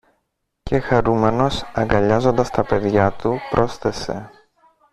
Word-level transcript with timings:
Και 0.63 0.79
χαρούμενος, 0.79 1.63
αγκαλιάζοντας 1.73 2.49
τα 2.49 2.63
παιδιά 2.63 3.11
του 3.11 3.39
πρόσθεσε 3.49 4.29